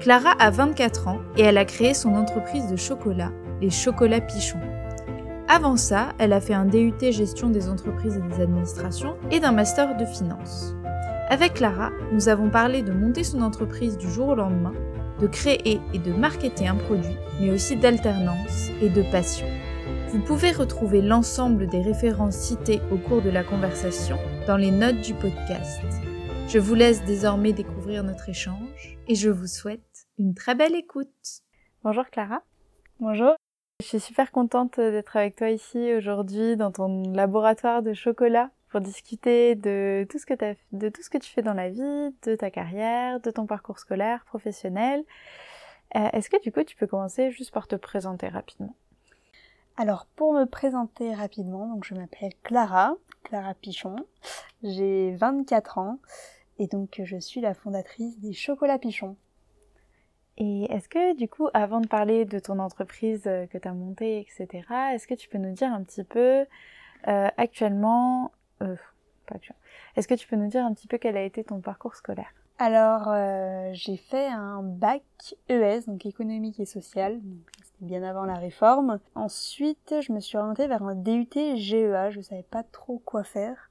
[0.00, 3.30] Clara a 24 ans et elle a créé son entreprise de chocolat,
[3.60, 4.60] les Chocolats Pichons.
[5.48, 9.52] Avant ça, elle a fait un DUT gestion des entreprises et des administrations et d'un
[9.52, 10.74] master de finance.
[11.30, 14.74] Avec Clara, nous avons parlé de monter son entreprise du jour au lendemain,
[15.20, 19.46] de créer et de marketer un produit, mais aussi d'alternance et de passion.
[20.08, 25.00] Vous pouvez retrouver l'ensemble des références citées au cours de la conversation dans les notes
[25.00, 25.80] du podcast.
[26.48, 31.08] Je vous laisse désormais découvrir notre échange et je vous souhaite une très belle écoute.
[31.82, 32.42] Bonjour Clara.
[33.00, 33.34] Bonjour.
[33.82, 38.80] Je suis super contente d'être avec toi ici aujourd'hui dans ton laboratoire de chocolat pour
[38.80, 40.34] discuter de tout ce que
[40.72, 43.78] de tout ce que tu fais dans la vie, de ta carrière, de ton parcours
[43.78, 45.04] scolaire, professionnel.
[45.96, 48.74] Euh, est-ce que du coup tu peux commencer juste par te présenter rapidement?
[49.76, 53.96] Alors pour me présenter rapidement, donc je m'appelle Clara, Clara Pichon.
[54.62, 55.98] J'ai 24 ans
[56.58, 59.16] et donc je suis la fondatrice des Chocolats Pichons.
[60.36, 63.72] Et est-ce que du coup, avant de parler de ton entreprise euh, que tu as
[63.72, 66.44] montée, etc., est-ce que tu peux nous dire un petit peu
[67.06, 68.32] euh, actuellement,
[68.62, 68.76] euh,
[69.26, 69.36] pas
[69.96, 72.32] est-ce que tu peux nous dire un petit peu quel a été ton parcours scolaire?
[72.58, 75.02] Alors, euh, j'ai fait un bac
[75.48, 77.20] ES, donc économique et social,
[77.62, 79.00] c'était bien avant la réforme.
[79.14, 83.70] Ensuite, je me suis orientée vers un DUT GEA, je savais pas trop quoi faire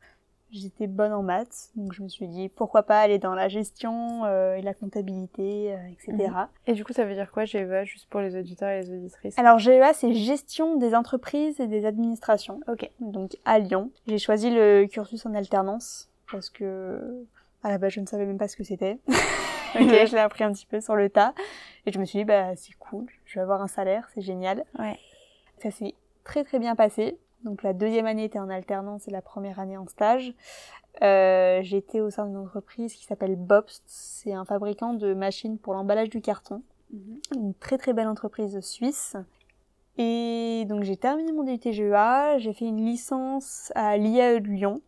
[0.54, 4.23] j'étais bonne en maths, donc je me suis dit pourquoi pas aller dans la gestion
[4.26, 6.30] euh, et la comptabilité, euh, etc.
[6.30, 6.48] Mhm.
[6.68, 9.38] Et du coup, ça veut dire quoi GEA, juste pour les auditeurs et les auditrices?
[9.38, 12.60] Alors GEA, c'est gestion des entreprises et des administrations.
[12.68, 12.90] Ok.
[13.00, 13.92] Donc à Lyon.
[14.08, 17.26] J'ai choisi le cursus en alternance parce que
[17.64, 19.00] à la base, je ne savais même pas ce que c'était.
[19.08, 19.16] ok.
[19.76, 21.33] je l'ai appris un petit peu sur le tas
[21.86, 24.66] et je me suis dit bah c'est cool, je vais avoir un salaire, c'est génial.
[24.77, 25.00] Ouais.
[25.58, 27.17] Ça s'est très très bien passé.
[27.43, 30.33] Donc la deuxième année était en alternance et la première année en stage.
[31.02, 33.83] Euh, J'étais au sein d'une entreprise qui s'appelle Bobst.
[33.87, 36.61] C'est un fabricant de machines pour l'emballage du carton.
[36.92, 37.20] Mhm.
[37.36, 39.17] Une très très belle entreprise suisse.
[39.98, 44.82] Et donc j'ai terminé mon DUT GEA, j'ai fait une licence à l'IAE de Lyon,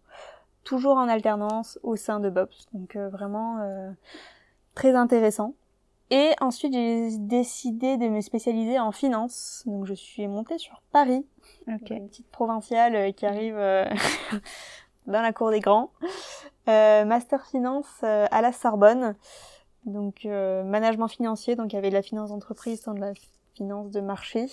[0.64, 2.70] toujours en alternance au sein de Bobst.
[2.74, 3.92] Donc euh, vraiment euh,
[4.74, 5.54] très intéressant.
[6.12, 9.64] Et ensuite, j'ai décidé de me spécialiser en finance.
[9.66, 11.26] Donc, je suis montée sur Paris,
[11.68, 13.86] une petite provinciale euh, qui arrive euh,
[15.08, 15.92] dans la cour des grands.
[16.70, 19.16] Euh, master finance euh, à la Sorbonne.
[19.86, 21.56] Donc, management financier.
[21.56, 23.14] Donc, il y avait de la finance d'entreprise, de la
[23.54, 24.48] finance de marché.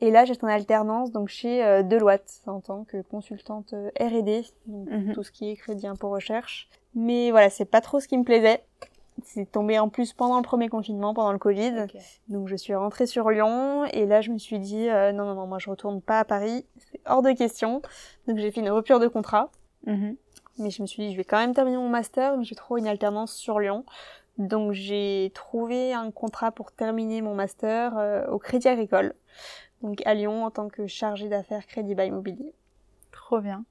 [0.00, 5.12] Et là, j'étais en alternance donc chez Deloitte en tant que consultante R&D, donc mhm.
[5.12, 6.68] tout ce qui est crédit impôt recherche.
[6.96, 8.64] Mais voilà, c'est pas trop ce qui me plaisait.
[9.24, 11.86] C'est tombé en plus pendant le premier confinement, pendant le Covid.
[12.28, 15.34] Donc je suis rentrée sur Lyon et là je me suis dit euh, non non
[15.34, 17.82] non moi je retourne pas à Paris, c'est hors de question.
[18.26, 19.50] Donc j'ai fait une rupture de contrat.
[19.86, 20.16] Mhm.
[20.58, 22.80] Mais je me suis dit je vais quand même terminer mon master, mais j'ai trouvé
[22.80, 23.84] une alternance sur Lyon.
[24.38, 29.14] Donc j'ai trouvé un contrat pour terminer mon master euh, au Crédit Agricole.
[29.82, 32.54] Donc à Lyon en tant que chargée d'affaires Crédit Bail Immobilier.
[33.12, 33.64] Trop bien.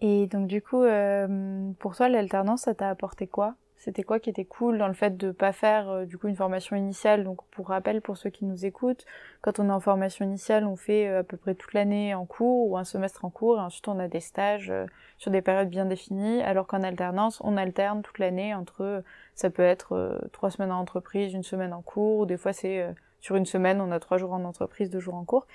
[0.00, 3.54] Et donc du coup, euh, pour toi, l'alternance, ça t'a apporté quoi?
[3.84, 6.36] C'était quoi qui était cool dans le fait de pas faire euh, du coup une
[6.36, 7.24] formation initiale?
[7.24, 9.04] Donc pour rappel pour ceux qui nous écoutent,
[9.40, 12.24] quand on est en formation initiale, on fait euh, à peu près toute l'année en
[12.24, 14.86] cours ou un semestre en cours et ensuite on a des stages euh,
[15.18, 19.02] sur des périodes bien définies alors qu'en alternance, on alterne toute l'année entre
[19.34, 22.86] ça peut être trois semaines en entreprise, une semaine en cours ou des fois c'est
[23.20, 25.48] sur une semaine, on a trois jours en entreprise, deux jours en cours.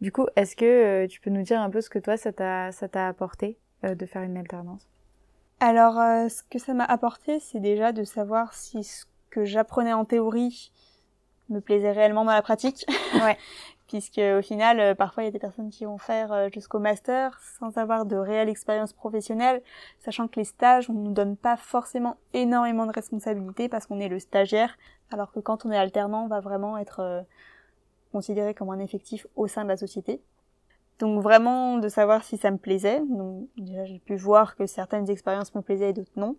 [0.00, 3.08] Du coup, est-ce que tu peux nous dire un peu ce que toi ça t'a
[3.08, 4.93] apporté de faire une alternance?
[5.60, 9.92] Alors, euh, ce que ça m'a apporté, c'est déjà de savoir si ce que j'apprenais
[9.92, 10.72] en théorie
[11.48, 12.84] me plaisait réellement dans la pratique.
[13.14, 13.38] Ouais.
[13.88, 16.78] Puisque au final, euh, parfois il y a des personnes qui vont faire euh, jusqu'au
[16.78, 19.62] master sans avoir de réelle expérience professionnelle,
[20.00, 24.08] sachant que les stages, on nous donne pas forcément énormément de responsabilités parce qu'on est
[24.08, 24.76] le stagiaire,
[25.12, 27.24] alors que quand on est alternant, on va vraiment être
[28.10, 30.22] considéré comme un effectif au sein de la société.
[30.98, 33.00] Donc vraiment de savoir si ça me plaisait.
[33.00, 36.36] Donc déjà j'ai pu voir que certaines expériences me plaisaient et d'autres non.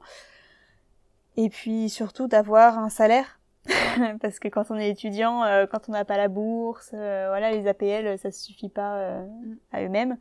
[1.38, 3.40] Et puis surtout d'avoir un salaire
[4.22, 7.52] parce que quand on est étudiant, euh, quand on n'a pas la bourse, euh, voilà
[7.52, 9.26] les APL ça suffit pas euh,
[9.72, 10.18] à eux-mêmes.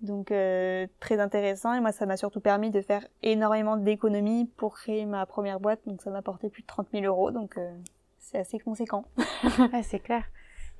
[0.00, 5.06] Donc très intéressant et moi ça m'a surtout permis de faire énormément d'économies pour créer
[5.06, 7.58] ma première boîte donc ça m'a apporté plus de 30 000 euros donc
[8.20, 9.06] c'est assez conséquent.
[9.82, 10.22] c'est clair.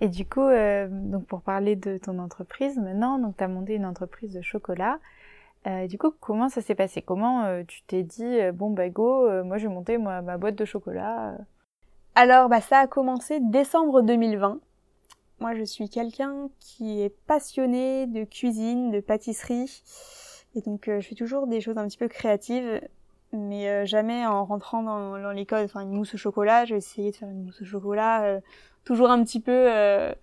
[0.00, 3.74] Et du coup, euh, donc pour parler de ton entreprise maintenant, donc tu as monté
[3.74, 4.98] une entreprise de chocolat.
[5.66, 7.02] Euh, du coup, comment ça s'est passé?
[7.02, 10.64] Comment euh, tu t'es dit, bon bah go, moi je vais monter ma boîte de
[10.64, 11.36] chocolat.
[12.14, 14.60] Alors, bah, ça a commencé décembre 2020.
[15.40, 19.82] Moi, je suis quelqu'un qui est passionné de cuisine, de pâtisserie.
[20.56, 22.80] Et donc, je fais toujours des choses un petit peu créatives,
[23.32, 25.64] mais jamais en rentrant dans, dans l'école.
[25.64, 28.40] Enfin, une mousse au chocolat, j'ai essayé de faire une mousse au chocolat,
[28.88, 30.14] toujours un petit peu euh,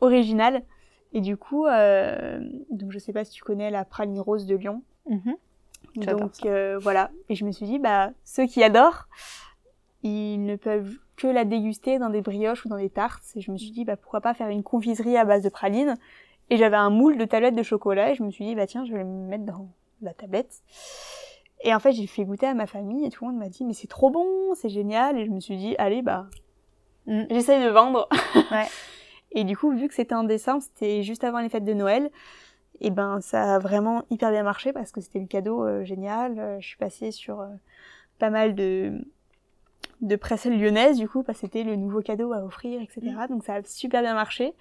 [0.00, 0.64] originale.
[1.12, 2.40] Et du coup, euh,
[2.70, 4.82] donc je sais pas si tu connais la praline rose de Lyon.
[5.08, 5.36] Mhm.
[5.94, 7.10] Donc euh, voilà.
[7.28, 9.08] Et je me suis dit, bah, ceux qui adorent,
[10.02, 13.22] ils ne peuvent que la déguster dans des brioches ou dans des tartes.
[13.36, 15.94] Et je me suis dit, bah, pourquoi pas faire une confiserie à base de praline.
[16.50, 18.84] Et j'avais un moule de tablettes de chocolat et je me suis dit, bah tiens,
[18.84, 19.68] je vais le mettre dans
[20.02, 20.62] la tablette.
[21.62, 23.64] Et en fait, j'ai fait goûter à ma famille et tout le monde m'a dit,
[23.64, 25.16] mais c'est trop bon, c'est génial.
[25.18, 26.26] Et je me suis dit, allez, bah,
[27.08, 27.24] Mm.
[27.30, 28.08] j'essaye de vendre.
[28.52, 28.66] Ouais.
[29.32, 32.10] Et du coup, vu que c'était en décembre, c'était juste avant les fêtes de Noël,
[32.80, 36.38] et ben ça a vraiment hyper bien marché parce que c'était le cadeau euh, génial.
[36.38, 37.48] Euh, je suis passée sur euh,
[38.18, 38.92] pas mal de
[40.00, 43.00] de presse lyonnaise du coup parce que c'était le nouveau cadeau à offrir, etc.
[43.28, 44.54] Donc ça a super bien marché.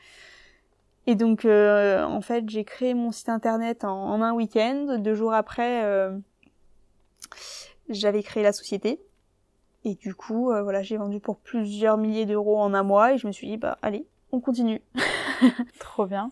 [1.06, 4.98] Et donc euh, en fait j'ai créé mon site internet en, en un week-end.
[4.98, 6.10] Deux jours après,
[7.90, 9.00] j'avais créé la société.
[9.88, 13.18] Et du coup, euh, voilà, j'ai vendu pour plusieurs milliers d'euros en un mois et
[13.18, 14.82] je me suis dit bah allez, on continue.
[15.80, 16.30] Trop bien.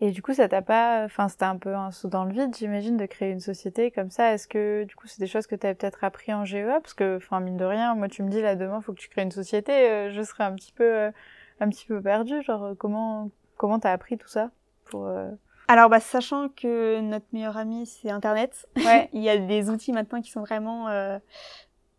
[0.00, 2.54] Et du coup, ça t'a pas, enfin, c'était un peu un saut dans le vide,
[2.56, 4.32] j'imagine, de créer une société comme ça.
[4.32, 6.94] Est-ce que, du coup, c'est des choses que tu avais peut-être appris en GEA Parce
[6.94, 9.22] que, enfin, mine de rien, moi, tu me dis là demain, faut que tu crées
[9.22, 11.10] une société, euh, je serais un petit peu, euh,
[11.58, 12.42] un petit peu perdue.
[12.42, 14.50] Genre, comment, comment t'as appris tout ça
[14.84, 15.30] pour euh,
[15.66, 19.08] Alors, bah, sachant que notre meilleur ami, c'est Internet, Ouais.
[19.12, 21.18] il y a des outils maintenant qui sont vraiment euh,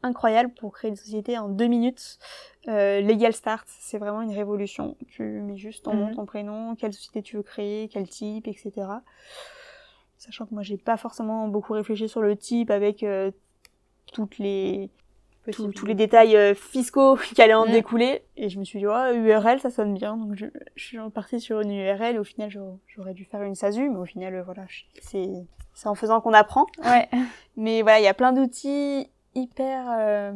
[0.05, 2.19] incroyables pour créer une société en deux minutes.
[2.67, 4.95] Euh, Legal Start, c'est vraiment une révolution.
[5.09, 6.15] Tu mets juste ton nom, Mhm.
[6.15, 8.71] ton prénom, quelle société tu veux créer, quel type, etc.
[10.17, 13.31] Sachant que moi, j'ai pas forcément beaucoup réfléchi sur le type avec euh,
[14.13, 14.89] toutes les
[15.51, 17.71] tous- les détails euh, fiscaux qui allaient en Mm.
[17.71, 18.23] découler.
[18.35, 20.17] Et je me suis dit, oh, URL, ça sonne bien.
[20.17, 22.17] Donc je, je suis partie sur une URL.
[22.17, 24.65] Au final, j'aurais- dû faire une SASU, mais au final, euh, voilà,
[25.01, 25.29] c'est
[25.75, 26.65] c'est en faisant qu'on apprend.
[26.83, 27.07] Ouais.
[27.57, 30.33] Mais voilà, il y a plein d'outils hyper euh,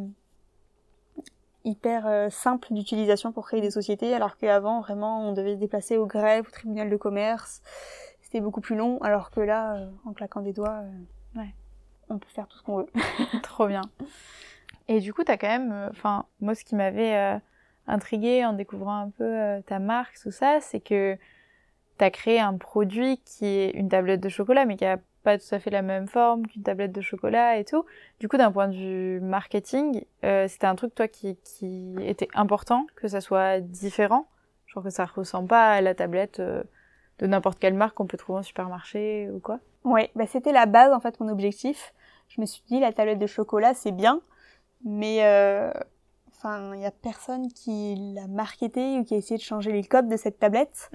[1.65, 5.97] hyper euh, simples d'utilisation pour créer des sociétés, alors qu'avant, vraiment, on devait se déplacer
[5.97, 7.61] au greffe, au tribunal de commerce.
[8.21, 10.81] C'était beaucoup plus long, alors que là, euh, en claquant des doigts,
[11.35, 11.53] Ouais.
[12.09, 12.87] on peut faire tout ce qu'on veut.
[13.43, 13.81] Trop bien.
[14.87, 17.39] Et du coup, t'as quand même, enfin, moi, ce qui m'avait
[17.87, 21.17] intrigué en découvrant un peu ta marque, tout ça, c'est que
[21.97, 24.97] t'as créé un produit qui est une tablette de chocolat, mais qui a
[25.29, 27.85] pas tout à fait la même forme qu'une tablette de chocolat et tout.
[28.19, 32.29] Du coup, d'un point de vue marketing, euh, c'était un truc, toi, qui, qui était
[32.33, 34.25] important, que ça soit différent,
[34.65, 36.63] genre que ça ressemble pas à la tablette euh,
[37.19, 39.59] de n'importe quelle marque qu'on peut trouver en supermarché ou quoi?
[39.83, 41.93] Ouais, bah c'était la base en fait mon objectif.
[42.27, 44.21] Je me suis dit la tablette de chocolat c'est bien,
[44.83, 45.71] mais euh,
[46.29, 49.83] enfin il y a personne qui l'a marketé ou qui a essayé de changer les
[49.83, 50.91] codes de cette tablette.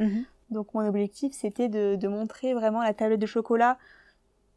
[0.51, 3.79] Donc mon objectif c'était de, de montrer vraiment la tablette de chocolat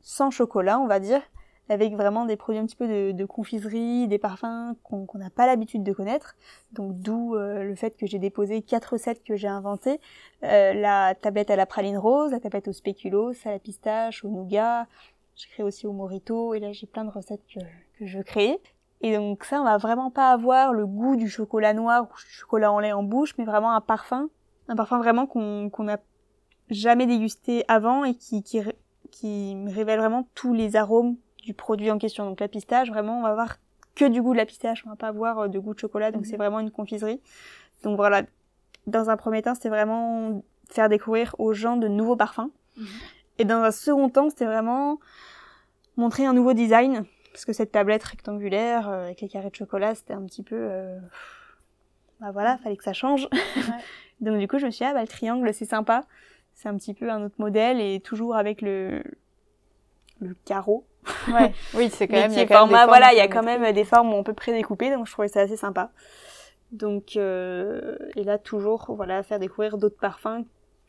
[0.08, 1.22] sans chocolat on va dire,
[1.68, 5.84] avec vraiment des produits un petit peu de, confiserie, des parfums qu'on n'a pas l'habitude
[5.84, 6.38] de connaître.
[6.72, 10.00] Donc d'où euh, le fait que j'ai déposé quatre recettes que j'ai inventées.
[10.44, 14.30] Euh, la tablette à la praline rose, la tablette au spéculoos, à la pistache, au
[14.30, 14.88] nougat.
[15.36, 17.60] J'ai créé aussi au morito et là j'ai plein de recettes que,
[18.00, 18.62] je veux créer.
[19.02, 22.32] Et donc ça, on va vraiment pas avoir le goût du chocolat noir ou du
[22.32, 24.30] chocolat en lait en bouche, mais vraiment un parfum,
[24.70, 25.98] un parfum vraiment qu'on n'a
[26.70, 28.42] jamais dégusté avant et qui,
[29.12, 32.26] qui révèle vraiment tous les arômes du produit en question.
[32.26, 33.58] Donc la pistache, vraiment, on va avoir
[33.96, 36.12] que du goût de la pistache, on va pas avoir euh, de goût de chocolat,
[36.12, 36.28] donc Mhm.
[36.30, 37.22] c'est vraiment une confiserie.
[37.84, 38.24] Donc voilà,
[38.86, 42.52] dans un premier temps, c'était vraiment faire découvrir aux gens de nouveaux parfums.
[42.78, 42.86] Mhm.
[43.40, 45.00] Et dans un second temps, c'était vraiment
[45.96, 49.96] montrer un nouveau design, parce que cette tablette rectangulaire euh, avec les carrés de chocolat,
[49.96, 50.56] c'était un petit peu...
[50.58, 51.00] euh,
[52.20, 53.28] Bah voilà, fallait que ça change.
[54.22, 56.04] Donc du coup, je me suis dit, ah bah le triangle, c'est sympa.
[56.58, 59.04] C'est un petit peu un autre modèle, et toujours avec le,
[60.20, 60.86] le carreau.
[61.32, 61.54] Ouais.
[61.76, 62.32] Oui, c'est quand même.
[62.32, 64.16] il y a quand format, voilà, formes il y a quand même des formes où
[64.16, 65.92] on peut prédécouper, donc je trouvais ça assez sympa.
[66.72, 70.44] Donc, euh, et là, toujours, voilà, faire découvrir d'autres parfums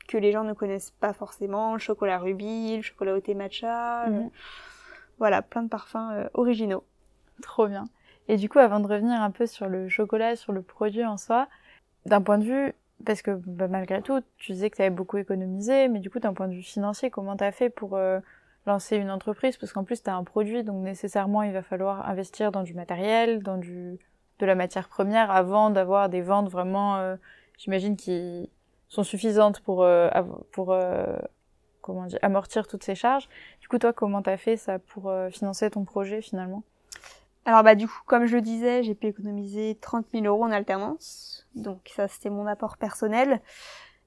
[0.09, 4.07] que les gens ne connaissent pas forcément, le chocolat rubis, le chocolat au thé matcha,
[4.09, 4.17] Mhm.
[4.19, 4.29] euh,
[5.19, 6.83] voilà, plein de parfums euh, originaux.
[7.43, 7.85] Trop bien.
[8.29, 11.17] Et du coup, avant de revenir un peu sur le chocolat, sur le produit en
[11.19, 11.47] soi,
[12.07, 15.89] d'un point de vue, parce que bah, malgré tout, tu disais que tu beaucoup économisé,
[15.89, 18.21] mais du coup, d'un point de vue financier, comment tu as fait pour euh,
[18.67, 19.57] lancer une entreprise?
[19.57, 22.75] Parce qu'en plus, tu as un produit, donc nécessairement, il va falloir investir dans du
[22.75, 23.99] matériel, dans du
[24.39, 27.17] de la matière première, avant d'avoir des ventes vraiment euh,
[27.57, 28.49] j'imagine, qui
[28.89, 30.09] sont suffisantes pour, euh,
[30.53, 31.17] pour euh,
[31.81, 33.29] comment dire, amortir toutes ces charges.
[33.61, 36.63] Du coup, toi, comment t'as fait ça pour financer ton projet finalement?
[37.49, 40.51] Alors bah du coup, comme je le disais, j'ai pu économiser 30 000 euros en
[40.51, 41.47] alternance.
[41.55, 43.41] Donc ça, c'était mon apport personnel.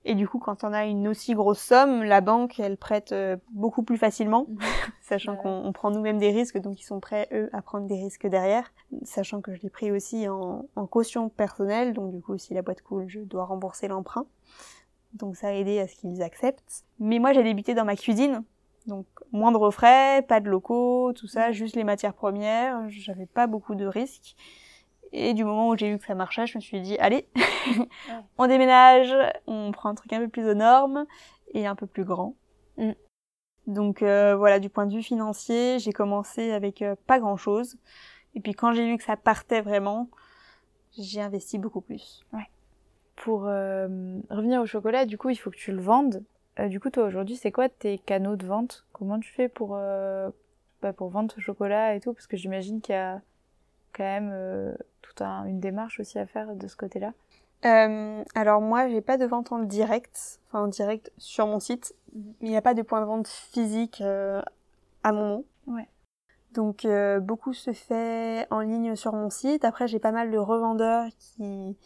[0.06, 3.38] Et du coup, quand on a une aussi grosse somme, la banque, elle prête euh,
[3.52, 4.46] beaucoup plus facilement,
[5.02, 5.40] sachant Ouais.
[5.42, 8.28] qu'on on prend nous-mêmes des risques, donc ils sont prêts, eux, à prendre des risques
[8.28, 8.72] derrière.
[9.06, 12.62] Sachant que je l'ai pris aussi en, en caution personnelle, donc du coup, si la
[12.62, 14.28] boîte coule, je dois rembourser l'emprunt.
[15.14, 16.84] Donc ça a aidé à ce qu'ils acceptent.
[17.00, 18.44] Mais moi, j'ai débuté dans ma cuisine,
[18.88, 22.88] donc moindre frais, pas de locaux, tout ça, juste les matières premières.
[22.90, 24.36] J'avais pas beaucoup de risques.
[25.14, 27.28] Et du moment où j'ai vu que ça marchait, je me suis dit allez,
[28.38, 29.14] on déménage,
[29.46, 31.06] on prend un truc un peu plus aux normes
[31.54, 32.36] et un peu plus grand.
[32.78, 32.92] Mm.
[33.68, 37.78] Donc euh, voilà, du point de vue financier, j'ai commencé avec euh, pas grand chose.
[38.36, 40.10] Et puis quand j'ai vu que ça partait vraiment,
[40.98, 42.24] j'ai investi beaucoup plus.
[43.16, 46.24] Pour euh, revenir au chocolat, du coup, il faut que tu le vendes.
[46.60, 48.86] Euh, du coup, toi, aujourd'hui, c'est quoi tes canaux de vente?
[48.94, 50.30] Comment tu fais pour, euh,
[50.82, 52.14] bah, pour vendre ce chocolat et tout?
[52.14, 53.22] Parce que j'imagine qu'il y a
[53.94, 57.14] quand même euh, toute un- une démarche aussi à faire de ce côté-là.
[57.64, 61.96] Euh, alors moi, j'ai pas de vente en direct, enfin en direct sur mon site.
[62.42, 65.46] Il n'y a pas de point de vente physique à mon nom.
[65.68, 65.88] Ouais.
[66.54, 66.88] Donc
[67.22, 69.64] beaucoup se fait en ligne sur mon site.
[69.64, 71.78] Après, j'ai pas mal de revendeurs qui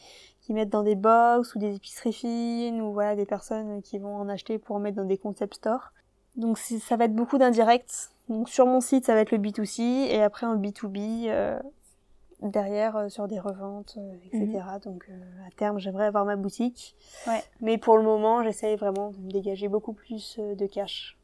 [0.46, 4.16] qui mettent dans des box ou des épiceries fines ou voilà des personnes qui vont
[4.16, 5.92] en acheter pour en mettre dans des concept stores.
[6.36, 8.12] Donc ça va être beaucoup d'indirect.
[8.30, 11.60] Donc sur mon site, ça va être le B2C et après en B2B euh,
[12.44, 14.64] derrière euh, sur des reventes, euh, etc.
[14.84, 16.96] Donc euh, à terme, j'aimerais avoir ma boutique.
[17.26, 17.44] Ouais.
[17.62, 21.18] Mais pour le moment, j'essaye vraiment de me dégager beaucoup plus de cash.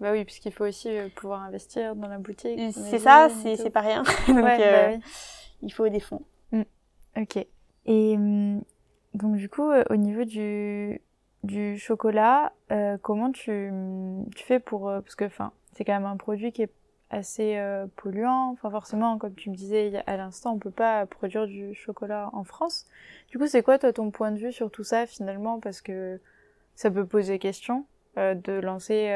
[0.00, 2.58] Bah oui, puisqu'il faut aussi pouvoir investir dans la boutique.
[2.72, 4.02] C'est ça, c'est pas rien.
[4.26, 5.00] Donc Ouais, bah oui.
[5.62, 6.22] il faut des fonds.
[7.16, 7.46] Ok.
[7.86, 8.62] Et hum,
[9.14, 11.00] donc du coup, euh, au niveau du,
[11.42, 13.72] du chocolat, euh, comment tu,
[14.34, 14.88] tu fais pour...
[14.88, 16.72] euh, parce que enfin, c'est quand même un produit qui est
[17.10, 18.50] assez euh, polluant.
[18.52, 22.44] Enfin forcément, comme tu me disais à l'instant, on peut pas produire du chocolat en
[22.44, 22.86] France.
[23.30, 25.60] Du coup, c'est quoi toi ton point de vue sur tout ça finalement?
[25.60, 26.20] Parce que
[26.74, 27.84] ça peut poser question
[28.16, 29.08] euh, de lancer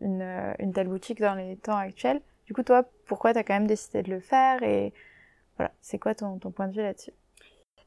[0.00, 2.20] une, une telle boutique dans les temps actuels.
[2.46, 4.62] Du coup, toi, pourquoi t'as quand même décidé de le faire?
[4.62, 4.92] Et
[5.56, 7.12] voilà, c'est quoi ton, ton point de vue là-dessus?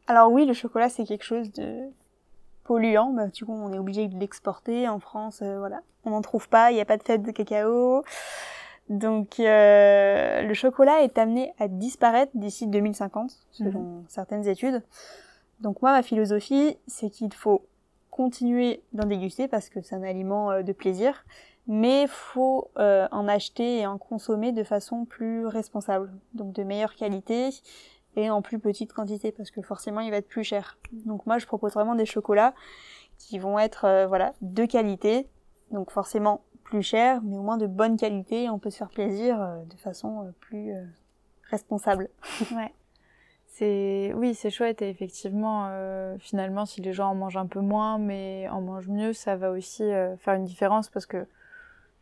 [0.07, 1.89] Alors oui, le chocolat, c'est quelque chose de
[2.63, 3.11] polluant.
[3.11, 4.87] Bah, du coup, on est obligé de l'exporter.
[4.87, 6.71] En France, euh, voilà, on n'en trouve pas.
[6.71, 8.03] Il n'y a pas de fête de cacao.
[8.89, 14.81] Donc, euh, le chocolat est amené à disparaître d'ici 2050, selon certaines études.
[15.59, 17.65] Donc moi, ma philosophie, c'est qu'il faut
[18.11, 21.25] continuer d'en déguster parce que c'est un aliment euh, de plaisir,
[21.67, 26.95] mais faut euh, en acheter et en consommer de façon plus responsable, donc de meilleure
[26.95, 27.49] qualité
[28.29, 30.77] en plus petite quantité parce que forcément il va être plus cher.
[31.05, 32.53] Donc moi, je propose vraiment des chocolats
[33.17, 35.27] qui vont être euh, voilà de qualité,
[35.71, 38.43] donc forcément plus cher, mais au moins de bonne qualité.
[38.43, 40.74] et On peut se faire plaisir euh, de façon euh, plus
[41.50, 42.09] responsable.
[42.51, 42.74] Ouais.
[43.50, 45.71] C'est oui, c'est chouette et effectivement,
[46.19, 49.50] finalement, si les gens en mangent un peu moins, mais en mangent mieux, ça va
[49.50, 49.83] aussi
[50.19, 51.25] faire une différence parce que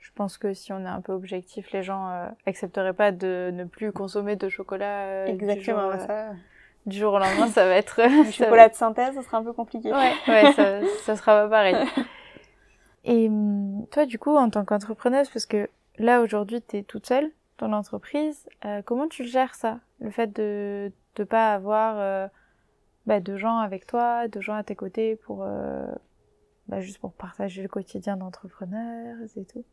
[0.05, 3.50] je pense que si on est un peu objectif, les gens euh, accepteraient pas de
[3.51, 6.29] ne plus consommer de chocolat euh, Exactement, du, jour, euh, ça.
[6.85, 9.53] du jour au lendemain, ça va être Le chocolat de synthèse, ça sera un peu
[9.53, 9.91] compliqué.
[9.91, 11.75] Ouais, ouais, ça, ça sera pas pareil.
[13.03, 17.07] Et hum, toi, du coup, en tant qu'entrepreneuse, parce que là, aujourd'hui, tu es toute
[17.07, 22.27] seule dans l'entreprise, euh, comment tu gères ça Le fait de ne pas avoir euh,
[23.07, 25.88] bah, de gens avec toi, de gens à tes côtés pour euh,
[26.67, 29.65] bah, juste pour partager le quotidien d'entrepreneur et tout?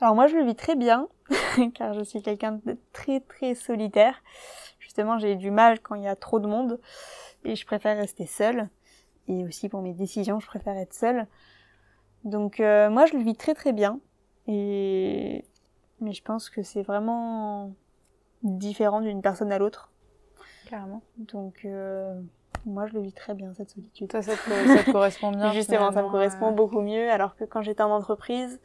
[0.00, 1.08] Alors moi je le vis très bien
[1.74, 4.22] car je suis quelqu'un de très très solitaire.
[4.78, 6.80] Justement j'ai du mal quand il y a trop de monde
[7.44, 8.68] et je préfère rester seule.
[9.28, 11.26] Et aussi pour mes décisions je préfère être seule.
[12.24, 14.00] Donc euh, moi je le vis très très bien.
[14.46, 15.44] Et
[16.00, 17.72] mais je pense que c'est vraiment
[18.42, 19.90] différent d'une personne à l'autre.
[20.68, 21.02] Carrément.
[21.16, 22.20] Donc euh,
[22.66, 24.08] moi je le vis très bien cette solitude.
[24.08, 25.52] Toi, ça te, ça te correspond bien.
[25.52, 28.60] Justement, ça me correspond euh, beaucoup mieux, alors que quand j'étais en entreprise,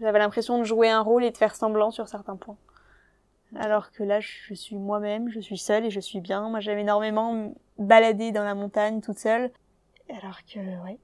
[0.00, 2.56] j'avais l'impression de jouer un rôle et de faire semblant sur certains points.
[3.56, 6.48] Alors que là, je suis moi-même, je suis seule et je suis bien.
[6.48, 9.50] Moi, j'avais énormément baladé dans la montagne toute seule.
[10.08, 10.98] Alors que, ouais.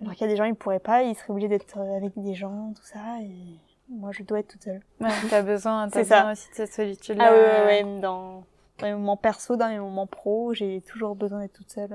[0.00, 2.34] Alors qu'il y a des gens, ils pourraient pas, ils seraient obligés d'être avec des
[2.34, 4.82] gens, tout ça, et moi, je dois être toute seule.
[5.00, 6.16] Ouais, t'as besoin, t'as C'est ça.
[6.20, 7.24] besoin aussi de cette solitude-là.
[7.28, 8.44] Ah ouais, ouais, ouais, dans,
[8.78, 11.90] dans mes moments perso, dans mes moments pro, j'ai toujours besoin d'être toute seule.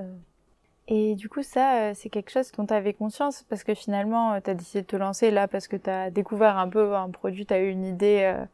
[0.89, 0.93] Euh.
[0.95, 4.39] Et du coup, ça, euh, c'est quelque chose dont tu avais conscience parce que finalement,
[4.41, 7.09] tu as décidé de te lancer là parce que tu as découvert un peu un
[7.09, 8.45] produit, tu eu une idée euh,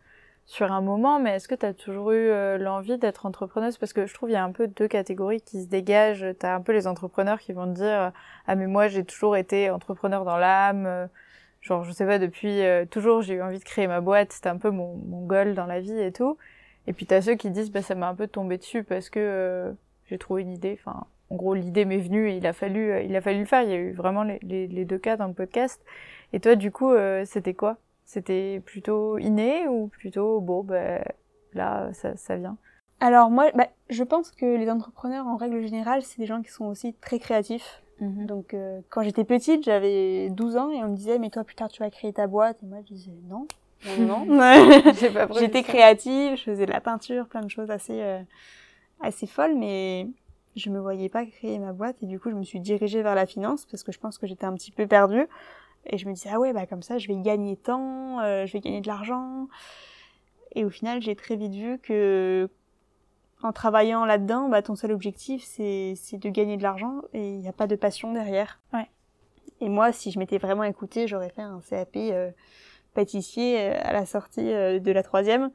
[0.45, 3.77] sur un moment, mais est-ce que tu as toujours eu euh, l'envie d'être entrepreneuse?
[3.77, 6.25] Parce que je trouve il y a un peu deux catégories qui se dégagent.
[6.39, 8.11] Tu un peu les entrepreneurs qui vont te dire
[8.47, 10.85] Ah, mais moi, j'ai toujours été entrepreneur dans l'âme.
[10.85, 11.07] euh,
[11.61, 14.33] Genre, je sais pas, depuis euh, toujours, j'ai eu envie de créer ma boîte.
[14.33, 16.37] C'était un peu mon, mon goal dans la vie et tout.
[16.87, 19.19] Et puis, tu ceux qui disent Bah, ça m'a un peu tombé dessus parce que
[19.19, 19.73] euh,
[20.07, 20.77] j'ai trouvé une idée.
[20.79, 23.45] Enfin, en gros, l'idée m'est venue et il a fallu, euh, il a fallu le
[23.45, 23.63] faire.
[23.63, 25.81] Il y a eu vraiment les, les, les deux cas dans le podcast.
[26.33, 27.77] Et toi, du coup, euh, c'était quoi?
[28.05, 31.03] C'était plutôt inné ou plutôt bon, ben
[31.53, 32.57] là, ça, ça vient?
[32.99, 36.51] Alors moi, bah, je pense que les entrepreneurs, en règle générale, c'est des gens qui
[36.51, 37.81] sont aussi très créatifs.
[37.99, 41.45] Donc, Donc euh, quand j'étais petite, j'avais 12 ans et on me disait mais toi
[41.45, 43.47] plus tard tu vas créer ta boîte et moi je disais non,
[43.99, 44.25] non,
[45.39, 48.19] J'étais créative, je faisais de la peinture, plein de choses assez euh,
[49.01, 50.07] assez folles mais
[50.55, 53.15] je me voyais pas créer ma boîte et du coup je me suis dirigée vers
[53.15, 55.27] la finance parce que je pense que j'étais un petit peu perdue
[55.85, 58.53] et je me disais ah ouais bah comme ça je vais gagner tant, euh, je
[58.53, 59.47] vais gagner de l'argent
[60.55, 62.49] et au final j'ai très vite vu que
[63.43, 67.39] en travaillant là-dedans, bah, ton seul objectif, c'est c'est de gagner de l'argent et il
[67.39, 68.59] n'y a pas de passion derrière.
[68.73, 68.89] Ouais.
[69.61, 72.31] Et moi, si je m'étais vraiment écoutée, j'aurais fait un CAP euh,
[72.93, 75.51] pâtissier euh, à la sortie euh, de la troisième.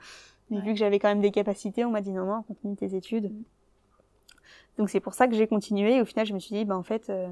[0.50, 0.62] Mais Ouais.
[0.64, 3.33] vu que j'avais quand même des capacités, on m'a dit non, non, continue tes études.
[4.78, 5.97] Donc c'est pour ça que j'ai continué.
[5.97, 7.28] Et au final, je me suis dit, bah, en fait, euh,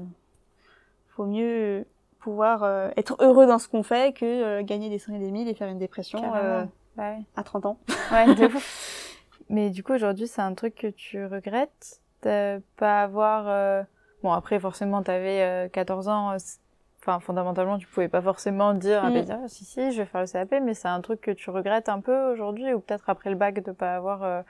[1.09, 1.85] faut mieux
[2.19, 5.31] pouvoir euh, être heureux dans ce qu'on fait que euh, gagner des cent et des
[5.31, 6.63] mille et faire une dépression euh,
[6.95, 7.19] Bah ouais.
[7.35, 7.77] à 30 ans.
[8.11, 9.15] Ouais, de ouf.
[9.49, 13.85] Mais du coup, aujourd'hui, c'est un truc que tu regrettes de pas avoir.
[14.21, 16.35] Bon, après, forcément, t'avais euh, 14 ans.
[17.01, 19.13] Enfin, fondamentalement, tu pouvais pas forcément dire, ah, Mm.
[19.13, 21.49] ben, ah, si, si, je vais faire le CAP, mais c'est un truc que tu
[21.49, 24.41] regrettes un peu aujourd'hui, ou peut-être après le bac de pas avoir, euh,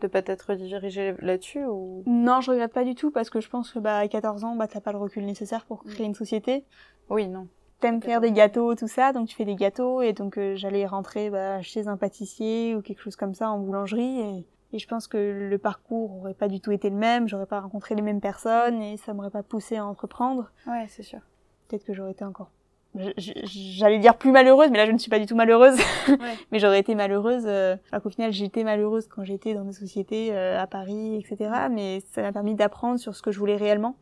[0.00, 2.02] de pas t'être dirigé là-dessus, ou?
[2.06, 4.56] Non, je regrette pas du tout parce que je pense que bah, à 14 ans,
[4.56, 6.64] bah, t'as pas le recul nécessaire pour créer une société.
[7.10, 7.46] Oui, non.
[7.80, 10.86] T'aimes faire des gâteaux, tout ça, donc tu fais des gâteaux et donc euh, j'allais
[10.86, 14.88] rentrer bah, chez un pâtissier ou quelque chose comme ça en boulangerie et, et je
[14.88, 15.18] pense que
[15.50, 18.80] le parcours aurait pas du tout été le même, j'aurais pas rencontré les mêmes personnes
[18.80, 20.50] et ça m'aurait pas poussé à entreprendre.
[20.66, 21.20] Ouais, c'est sûr.
[21.68, 22.50] Peut-être que j'aurais été encore,
[23.16, 25.76] j'allais dire plus malheureuse, mais là je ne suis pas du tout malheureuse.
[26.08, 26.16] Ouais.
[26.52, 30.28] mais j'aurais été malheureuse, euh, alors qu'au final j'étais malheureuse quand j'étais dans des sociétés
[30.32, 31.50] euh, à Paris, etc.
[31.70, 33.96] Mais ça m'a permis d'apprendre sur ce que je voulais réellement.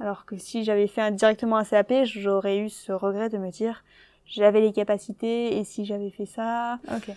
[0.00, 3.84] Alors que si j'avais fait directement un CAP, j'aurais eu ce regret de me dire
[4.26, 6.78] j'avais les capacités et si j'avais fait ça.
[6.94, 7.14] Ok.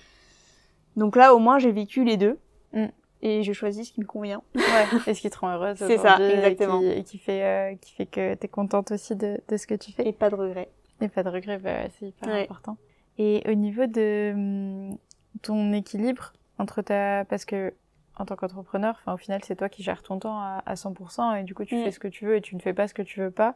[0.96, 2.38] Donc là au moins j'ai vécu les deux
[2.74, 2.86] Mm.
[3.22, 4.42] Et je choisis ce qui me convient.
[4.56, 4.62] Ouais.
[5.08, 6.80] Et ce qui te rend heureuse C'est ça, et exactement.
[6.80, 9.76] qui- Et qui, fait, euh, qui fait que t'es contente aussi de, de ce que
[9.76, 10.08] tu fais.
[10.08, 10.70] Et pas de regret.
[11.02, 12.44] Et pas de regret, bah, c'est hyper Ouais.
[12.44, 12.78] important.
[13.18, 14.98] Et au niveau de hum,
[15.42, 17.26] ton équilibre entre ta...
[17.26, 17.74] Parce que
[18.18, 21.36] en tant qu'entrepreneur, enfin, au final, c'est toi qui gères ton temps à, à 100%
[21.40, 21.84] et du coup, tu Mm.
[21.86, 23.56] fais ce que tu veux et tu ne fais pas ce que tu veux pas.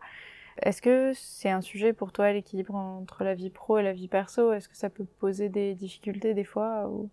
[0.61, 4.07] Est-ce que c'est un sujet pour toi, l'équilibre entre la vie pro et la vie
[4.07, 4.53] perso?
[4.53, 7.09] Est-ce que ça peut poser des difficultés des fois ou...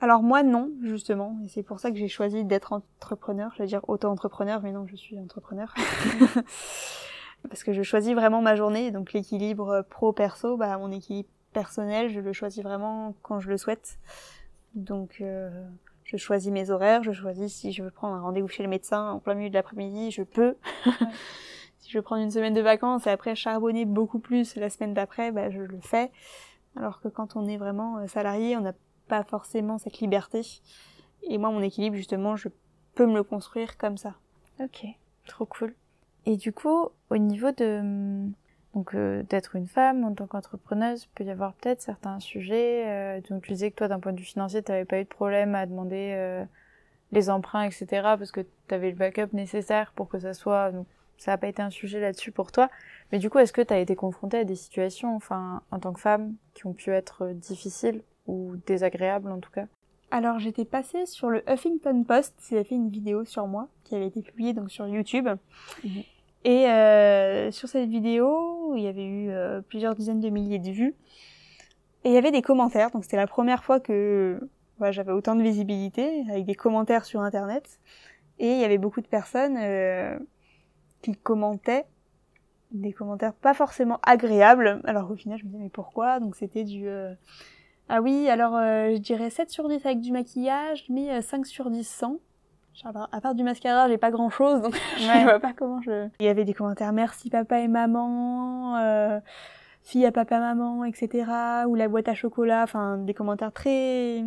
[0.00, 3.68] Alors moi non, justement, et c'est pour ça que j'ai choisi d'être entrepreneur, je veux
[3.68, 5.74] dire auto-entrepreneur, mais non, je suis entrepreneur.
[7.48, 12.20] Parce que je choisis vraiment ma journée, donc l'équilibre pro-perso, bah mon équilibre personnel, je
[12.20, 13.98] le choisis vraiment quand je le souhaite.
[14.74, 15.50] Donc euh,
[16.04, 19.10] je choisis mes horaires, je choisis si je veux prendre un rendez-vous chez le médecin
[19.10, 20.56] en plein milieu de l'après-midi, je peux.
[21.78, 24.94] si je veux prendre une semaine de vacances et après charbonner beaucoup plus la semaine
[24.94, 26.12] d'après, bah je le fais.
[26.76, 28.74] Alors que quand on est vraiment euh, salarié, on n'a
[29.08, 30.42] pas forcément cette liberté.
[31.24, 32.48] Et moi, mon équilibre, justement, je
[32.94, 34.14] peux me le construire comme ça.
[34.60, 34.84] Ok,
[35.26, 35.74] trop cool.
[36.26, 38.32] Et du coup, au niveau de hum,
[38.74, 42.84] donc euh, d'être une femme en tant qu'entrepreneuse, peut y avoir peut-être certains sujets.
[42.86, 45.04] euh, donc tu disais que toi, d'un point de vue financier, tu n'avais pas eu
[45.04, 46.44] de problème à demander euh,
[47.12, 47.86] les emprunts, etc.
[48.02, 50.70] Parce que tu avais le backup nécessaire pour que ça soit.
[50.72, 52.68] Donc ça n'a pas été un sujet là-dessus pour toi.
[53.10, 55.92] Mais du coup, est-ce que tu as été confrontée à des situations, enfin, en tant
[55.92, 58.02] que femme, qui ont pu être difficiles?
[58.28, 59.66] Ou désagréables en tout cas
[60.12, 63.96] Alors, j'étais passée sur le Huffington Post, qui avait fait une vidéo sur moi, qui
[63.96, 65.28] avait été publiée donc sur YouTube.
[65.82, 66.02] Mhm.
[66.44, 70.70] Et euh, sur cette vidéo, il y avait eu euh, plusieurs dizaines de milliers de
[70.70, 70.94] vues.
[72.04, 74.38] Et il y avait des commentaires, donc c'était la première fois que
[74.90, 77.80] j'avais autant de visibilité, avec des commentaires sur Internet.
[78.38, 80.16] Et il y avait beaucoup de personnes euh,
[81.02, 81.86] qui commentaient
[82.70, 84.80] des commentaires pas forcément agréables.
[84.84, 86.20] Alors au final, je me disais, mais pourquoi?
[86.20, 86.86] Donc c'était du...
[86.86, 87.14] euh,
[87.88, 91.46] Ah oui, alors euh, je dirais 7 sur 10 avec du maquillage, mais euh, 5
[91.46, 92.16] sur 10 sans.
[92.74, 95.20] Genre, à part du mascara, j'ai pas grand chose, donc Ouais.
[95.20, 96.08] je vois pas comment je...
[96.20, 99.18] Il y avait des commentaires merci papa et maman, euh,
[99.82, 101.24] fille à papa maman, etc.
[101.66, 104.24] Ou la boîte à chocolat, enfin des commentaires très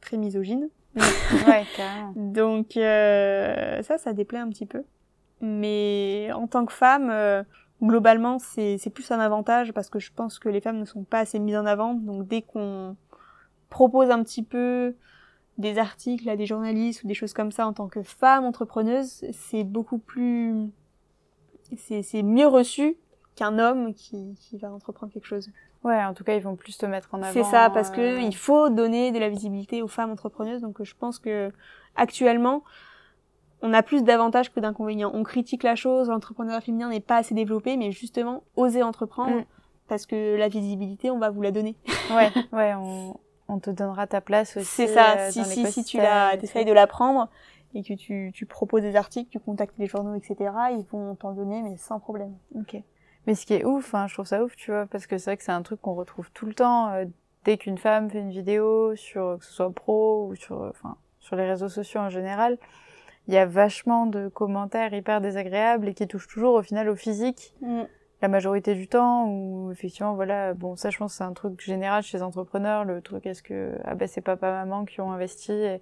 [0.00, 0.68] très misogynes.
[1.46, 2.12] Ouais, carrément.
[2.16, 4.82] Donc euh, ça, ça déplaît un petit peu.
[5.42, 7.42] Mais en tant que femme, euh,
[7.82, 11.20] globalement, c'est plus un avantage parce que je pense que les femmes ne sont pas
[11.20, 11.94] assez mises en avant.
[11.94, 12.96] Donc dès qu'on
[13.68, 14.94] propose un petit peu
[15.58, 19.24] des articles à des journalistes ou des choses comme ça en tant que femme entrepreneuse,
[19.32, 20.70] c'est beaucoup plus,
[21.76, 22.96] c'est mieux reçu
[23.36, 25.50] qu'un homme qui, qui va entreprendre quelque chose.
[25.82, 27.32] Ouais, en tout cas, ils vont plus te mettre en avant.
[27.32, 30.60] C'est ça, parce euh, que il faut donner de la visibilité aux femmes entrepreneuses.
[30.60, 31.50] Donc, je pense que
[31.96, 32.62] actuellement,
[33.62, 35.10] on a plus d'avantages que d'inconvénients.
[35.14, 39.44] On critique la chose, l'entrepreneuriat féminin n'est pas assez développé, mais justement, oser entreprendre, Mm.
[39.88, 41.76] parce que la visibilité, on va vous la donner.
[42.10, 43.16] Ouais, ouais, on,
[43.48, 44.66] on te donnera ta place aussi.
[44.66, 45.16] C'est ça.
[45.16, 47.28] euh, si, dans si, si tu la, t'essayes de l'apprendre
[47.74, 50.36] et que tu, tu proposes des articles, tu contactes les journaux, etc.,
[50.72, 52.34] ils vont t'en donner, mais sans problème.
[52.58, 52.76] Ok.
[53.26, 55.30] Mais ce qui est ouf, hein, je trouve ça ouf, tu vois, parce que c'est
[55.30, 56.88] vrai que c'est un truc qu'on retrouve tout le temps.
[56.90, 57.04] euh,
[57.44, 60.96] dès qu'une femme fait une vidéo, sur que ce soit pro ou sur, euh, enfin,
[61.20, 62.58] sur les réseaux sociaux en général,
[63.28, 66.96] il y a vachement de commentaires hyper désagréables et qui touchent toujours au final au
[66.96, 67.54] physique,
[68.22, 69.26] la majorité du temps.
[69.28, 72.84] Ou effectivement, voilà, bon, ça, je pense, c'est un truc général chez les entrepreneurs.
[72.84, 75.80] Le truc, est-ce que ah ben c'est papa maman qui ont investi, et...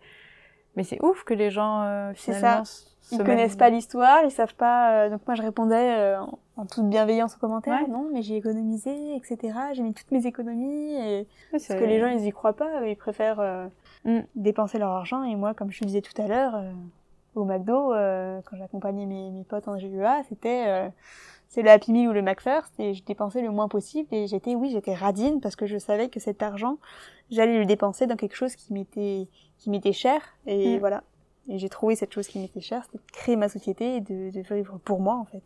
[0.76, 4.54] mais c'est ouf que les gens euh, finalement se Ils connaissent pas l'histoire, ils savent
[4.54, 4.92] pas.
[5.06, 6.20] euh, donc moi je répondais euh,
[6.56, 7.80] en, toute bienveillance aux commentaires.
[7.80, 7.88] Ouais.
[7.88, 9.38] Non, mais j'ai économisé, etc.
[9.72, 10.94] J'ai mis toutes mes économies.
[10.96, 11.26] Et...
[11.50, 13.66] Parce que les gens ils y croient pas, ils préfèrent euh,
[14.04, 14.20] Mm.
[14.36, 15.24] dépenser leur argent.
[15.24, 16.70] Et moi, comme je te disais tout à l'heure, euh,
[17.38, 20.88] au McDo, euh, quand j'accompagnais mes, mes potes en GUA, c'était euh,
[21.48, 24.54] c'est le Happy Meal ou le McFirst et je dépensais le moins possible et j'étais
[24.54, 26.76] oui j'étais radine parce que je savais que cet argent
[27.30, 30.80] j'allais le dépenser dans quelque chose qui m'était qui m'était cher et Mm.
[30.80, 31.02] voilà
[31.48, 34.30] et j'ai trouvé cette chose qui m'était chère c'était de créer ma société et de,
[34.30, 35.42] de vivre pour moi en fait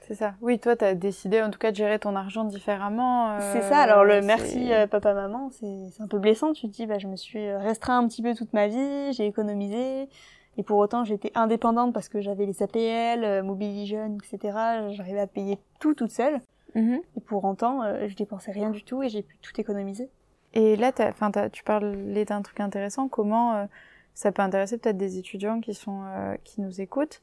[0.00, 0.34] C'est ça.
[0.40, 3.30] Oui, toi, t'as décidé en tout cas de gérer ton argent différemment.
[3.36, 6.66] euh, c'est ça alors le merci euh, papa maman c'est c'est un peu blessant tu
[6.68, 10.08] te dis bah je me suis restreint un petit peu toute ma vie j'ai économisé
[10.56, 15.26] et pour autant j'étais indépendante parce que j'avais les APL euh, Mobilision etc j'arrivais à
[15.26, 16.40] payer tout toute seule
[16.74, 17.00] Mhm.
[17.16, 20.08] Et pour autant, euh, je dépensais rien du tout et j'ai pu tout économiser.
[20.54, 23.08] Et là, tu parlais d'un truc intéressant.
[23.08, 23.66] Comment euh,
[24.14, 27.22] ça peut intéresser peut-être des étudiants qui sont euh, qui nous écoutent?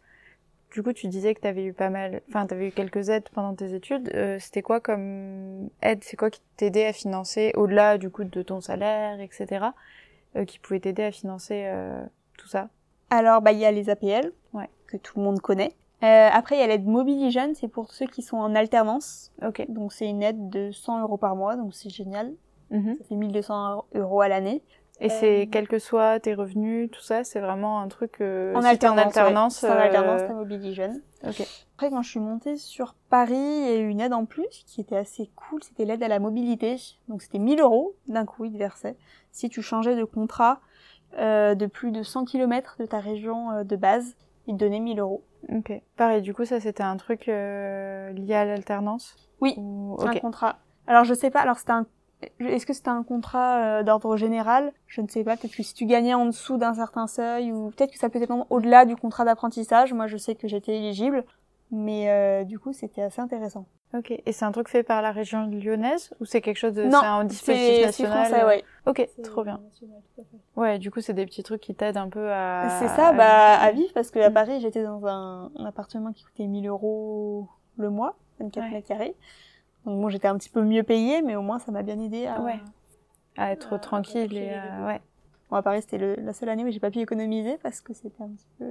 [0.72, 3.56] Du coup, tu disais que t'avais eu pas mal, enfin, t'avais eu quelques aides pendant
[3.56, 4.12] tes études.
[4.14, 6.04] Euh, C'était quoi comme aide?
[6.04, 9.68] C'est quoi qui t'aidait à financer au-delà du coup de ton salaire, etc.
[10.46, 11.72] qui pouvait t'aider à financer
[12.38, 12.70] tout ça?
[13.10, 14.70] Alors, bah, il y a les APL, Ouais.
[14.88, 15.74] que tout le monde connaît.
[16.04, 19.32] Euh, après, il y a l'aide Mobilijeune, c'est pour ceux qui sont en alternance.
[19.46, 19.66] Ok.
[19.70, 22.34] Donc, c'est une aide de 100 euros par mois, donc c'est génial.
[22.70, 22.96] Mhm.
[22.98, 24.62] Ça fait 1200 euros à l'année.
[25.00, 28.20] Et c'est quel que soit tes revenus, tout ça, c'est vraiment un truc.
[28.20, 29.62] euh, En si alternance, en alternance.
[29.62, 29.70] ouais.
[29.70, 31.02] En alternance, euh, t'as Mobilijeune.
[31.28, 31.48] Ok.
[31.76, 34.48] Après, quand je suis montée sur Paris, il y a eu une aide en plus
[34.66, 35.62] qui était assez cool.
[35.64, 36.78] C'était l'aide à la mobilité.
[37.10, 38.96] Donc, c'était 1000 euros d'un coup, ils te versaient.
[39.32, 40.62] Si tu changeais de contrat
[41.18, 44.16] euh, de plus de 100 km de ta région euh, de base,
[44.48, 45.24] ils te donnaient 1000 euros.
[45.50, 45.72] Ok.
[45.96, 49.16] Pareil, du coup, ça c'était un truc euh, lié à l'alternance?
[49.42, 50.22] Oui, Ou- Un Ok.
[50.22, 50.58] contrat.
[50.88, 51.42] Alors, je sais pas.
[51.42, 51.86] Alors, c'était un.
[52.40, 54.72] Est-ce que c'était un contrat euh, d'ordre général?
[54.88, 55.38] Je ne sais pas.
[55.38, 58.22] Peut-être que si tu gagnais en dessous d'un certain seuil, ou peut-être que ça peut
[58.22, 59.94] être au-delà du contrat d'apprentissage.
[59.94, 61.24] Moi, je sais que j'étais éligible,
[61.72, 63.66] mais euh, du coup, c'était assez intéressant.
[63.94, 64.12] Ok.
[64.12, 66.84] Et c'est un truc fait par la région lyonnaise ou c'est quelque chose de.
[66.84, 68.64] Non, c'est un dispositif national français, euh, ouais.
[68.86, 69.62] Ok, trop bien.
[70.58, 72.68] Ouais, du coup, c'est des petits trucs qui t'aident un peu à.
[72.80, 73.92] C'est ça, à bah, à vivre.
[73.94, 74.34] parce que à Mm.
[74.34, 77.48] Paris, j'étais dans un, un appartement qui coûtait 1000 euros
[77.78, 78.72] le mois, 24 Ouais.
[78.72, 79.16] mètres carrés.
[79.86, 82.28] Donc bon, j'étais un petit peu mieux payée, mais au moins, ça m'a bien aidé
[82.28, 82.42] à...
[82.42, 82.60] Ouais.
[83.38, 85.02] À être à- tranquille à et euh, les ouais,
[85.50, 87.94] Bon, à Paris, c'était le- la seule année où j'ai pas pu économiser, parce que
[87.94, 88.66] c'était un petit peu...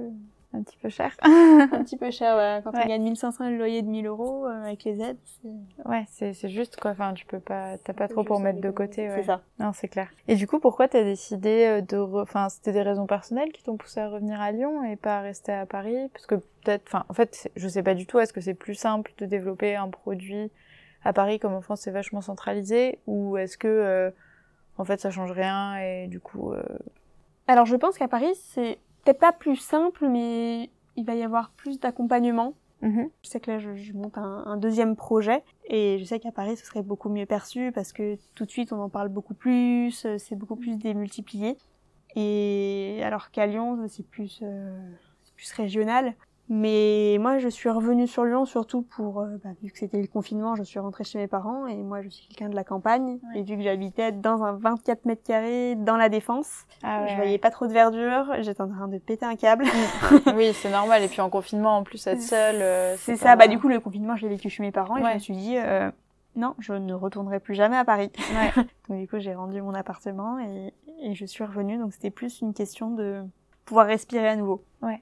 [0.53, 1.15] un petit peu cher.
[1.23, 2.61] un petit peu cher, ouais.
[2.63, 2.83] Quand Ouais.
[2.85, 5.89] on gagne 1500 et le loyer de 1000 euros, euh, avec les aides, c'est...
[5.89, 6.91] ouais, c'est c'est juste quoi.
[6.91, 9.09] Enfin, tu peux pas, t'as pas trop pour mettre de côté.
[9.09, 9.15] Ouais.
[9.17, 9.41] C'est ça.
[9.59, 10.09] Non, c'est clair.
[10.27, 13.63] Et du coup, pourquoi t'as décidé euh, de, re- enfin, c'était des raisons personnelles qui
[13.63, 16.83] t'ont poussé à revenir à Lyon et pas à rester à Paris, parce que peut-être,
[16.87, 18.19] enfin, en fait, je sais pas du tout.
[18.19, 20.51] Est-ce que c'est plus simple de développer un produit
[21.03, 24.11] à Paris comme en France, c'est vachement centralisé, ou est-ce que, euh,
[24.77, 26.63] en fait, ça change rien et du coup, euh,
[27.47, 31.51] Alors, je pense qu'à Paris, c'est peut-être pas plus simple, mais il va y avoir
[31.51, 32.53] plus d'accompagnement.
[32.81, 33.09] mhm.
[33.23, 36.31] Je sais que là, je, je monte un, un deuxième projet et je sais qu'à
[36.31, 39.33] Paris, ce serait beaucoup mieux perçu parce que tout de suite, on en parle beaucoup
[39.33, 41.57] plus, euh, c'est beaucoup plus démultiplié.
[42.15, 44.79] Et alors qu'à Lyon, c'est plus, euh,
[45.23, 46.15] c'est plus régional.
[46.49, 50.07] Mais moi, je suis revenue sur Lyon surtout pour, euh, bah, vu que c'était le
[50.07, 53.19] confinement, je suis rentrée chez mes parents et moi, je suis quelqu'un de la campagne.
[53.33, 53.39] Ouais.
[53.39, 57.15] Et vu que j'habitais dans un 24 mètres carrés dans la Défense, Ah ouais, je
[57.15, 59.65] voyais pas trop de verdure, j'étais en train de péter un câble.
[60.35, 61.03] oui, c'est normal.
[61.03, 63.79] Et puis en confinement, en plus, être seule, euh, C'est ça, bah du coup le
[63.81, 65.13] confinement je l'ai vécu chez mes parents et je Ouais.
[65.15, 65.91] me suis dit euh,
[66.37, 68.11] non, je ne retournerai plus jamais à Paris.
[68.31, 68.63] Ouais.
[68.89, 72.39] donc du coup j'ai rendu mon appartement et, et je suis revenue, donc c'était plus
[72.41, 73.21] une question de
[73.65, 74.63] pouvoir respirer à nouveau.
[74.81, 75.01] Ouais.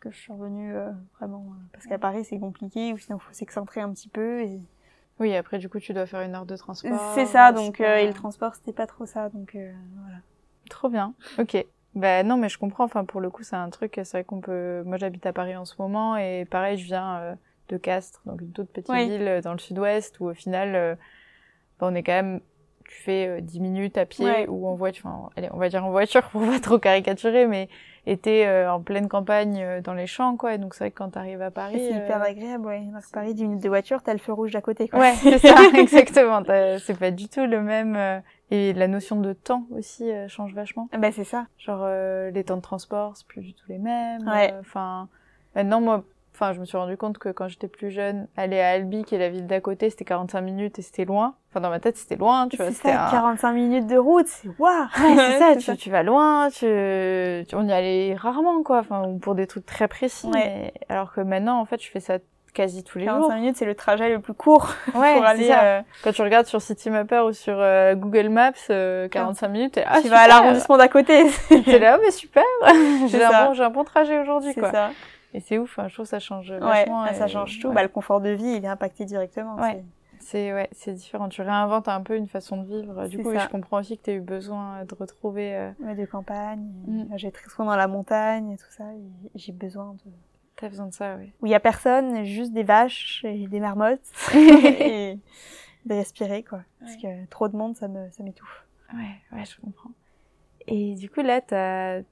[0.00, 3.20] Que je suis revenue euh, vraiment, euh, parce qu'à Paris c'est compliqué, ou sinon il
[3.20, 4.40] faut s'excentrer un petit peu.
[4.40, 4.58] Et...
[5.18, 7.12] Oui, après, du coup, tu dois faire une heure de transport.
[7.14, 9.70] C'est ça, donc euh, et le transport c'était pas trop ça, donc euh,
[10.02, 10.16] voilà.
[10.70, 11.12] Trop bien.
[11.38, 11.66] Ok.
[11.94, 12.84] Bah non, mais je comprends.
[12.84, 13.92] Enfin, pour le coup, c'est un truc.
[13.96, 14.82] C'est vrai qu'on peut.
[14.86, 17.36] Moi, j'habite à Paris en ce moment et pareil, je viens
[17.68, 19.06] de Castres, donc une toute petite Oui.
[19.06, 20.96] ville dans le sud-ouest où au final,
[21.78, 22.40] bah, on est quand même.
[22.90, 24.46] Tu fais euh, 10 minutes à pied Ouais.
[24.48, 25.06] ou en voiture.
[25.06, 27.68] Enfin, allez, on va dire en voiture pour pas trop caricaturer, mais
[28.06, 30.54] était euh, en pleine campagne euh, dans les champs, quoi.
[30.54, 31.76] Et donc c'est vrai que quand t'arrives à Paris.
[31.78, 32.80] C'est euh, hyper agréable, ouais.
[32.92, 34.98] Dans Paris, 10 minutes de voiture, t'as le feu rouge d'à côté, quoi.
[34.98, 36.42] Ouais, c'est ça, exactement.
[36.42, 37.94] T'as- C'est pas du tout le même.
[37.94, 38.18] euh,
[38.50, 40.88] Et la notion de temps aussi euh, change vachement.
[40.98, 41.46] bah, c'est ça.
[41.58, 44.26] Genre euh, les temps de transport, c'est plus du tout les mêmes.
[44.26, 44.52] Ouais.
[44.52, 45.08] Euh, Enfin,
[45.54, 46.02] maintenant moi,
[46.34, 49.14] enfin, je me suis rendu compte que quand j'étais plus jeune, aller à Albi, qui
[49.14, 51.34] est la ville d'à côté, c'était 45 minutes et c'était loin.
[51.50, 52.66] Enfin, dans ma tête, c'était loin, tu vois.
[52.66, 54.72] C'est C'était ça, un- 45 minutes de route, c'est waouh!
[55.00, 58.78] Ouais, c'est ça, tu, tu vas loin, tu, on y allait rarement, quoi.
[58.78, 60.26] Enfin, ou pour des trucs très précis.
[60.28, 60.32] Ouais.
[60.34, 62.18] mais- Alors que maintenant, en fait, je fais ça
[62.52, 63.34] quasi tous les 45 jours.
[63.40, 65.46] minutes, c'est le trajet le plus court Ouais, pour aller.
[65.48, 65.62] ça.
[65.62, 69.84] euh, Quand tu regardes sur Citymapper ou sur euh, Google Maps, euh, 45 minutes, t'es
[69.86, 71.26] ah, tu vas à l'arrondissement d'à côté.
[71.64, 72.42] T'es là, mais super.
[73.06, 74.72] j'ai un bon, un bon trajet aujourd'hui, C'est quoi.
[74.72, 74.90] ça.
[75.32, 77.02] Et c'est ouf, hein, je trouve que ça change vachement.
[77.02, 77.68] ah, ça change tout.
[77.68, 77.74] ouais.
[77.74, 79.56] Bah, le confort de vie, il est impacté directement.
[79.56, 79.84] Ouais.
[80.18, 81.28] C'est ouais, c'est différent.
[81.28, 83.06] Tu réinventes un peu une façon de vivre.
[83.08, 85.54] Du coup, oui, je comprends aussi que tu as eu besoin de retrouver.
[85.56, 86.70] euh, ouais, de campagne.
[86.86, 87.04] Mm.
[87.16, 88.84] J'ai très souvent dans la montagne et tout ça.
[89.34, 90.10] J'ai besoin de.
[90.56, 91.32] T'as besoin de ça, oui.
[91.40, 94.00] Où il y a personne, juste des vaches et des marmottes.
[94.34, 95.18] et
[95.86, 96.60] de respirer, quoi.
[96.80, 98.66] Parce que trop de monde, ça me, ça m'étouffe.
[98.92, 99.90] Ouais, ouais, je comprends.
[100.66, 102.02] Et du coup, là, t'as...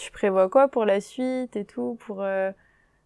[0.00, 2.52] tu prévois quoi pour la suite et tout pour euh,